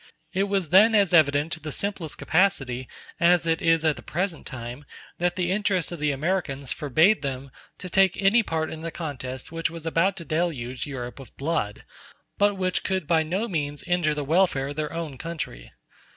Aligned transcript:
It 0.33 0.45
was 0.45 0.69
then 0.71 0.95
as 0.95 1.13
evident 1.13 1.51
to 1.51 1.59
the 1.59 1.71
simplest 1.71 2.17
capacity 2.17 2.87
as 3.19 3.45
it 3.45 3.61
is 3.61 3.85
at 3.85 3.97
the 3.97 4.01
present 4.01 4.47
time 4.47 4.83
that 5.19 5.35
the 5.35 5.51
interest 5.51 5.91
of 5.91 5.99
the 5.99 6.09
Americans 6.11 6.71
forbade 6.73 7.21
them 7.21 7.51
to 7.77 7.87
take 7.87 8.17
any 8.17 8.41
part 8.41 8.71
in 8.71 8.81
the 8.81 8.89
contest 8.89 9.51
which 9.51 9.69
was 9.69 9.85
about 9.85 10.17
to 10.17 10.25
deluge 10.25 10.87
Europe 10.87 11.19
with 11.19 11.37
blood, 11.37 11.83
but 12.39 12.55
which 12.55 12.83
could 12.83 13.05
by 13.05 13.21
no 13.21 13.47
means 13.47 13.83
injure 13.83 14.15
the 14.15 14.23
welfare 14.25 14.69
of 14.69 14.75
their 14.75 14.91
own 14.91 15.19
country. 15.19 15.71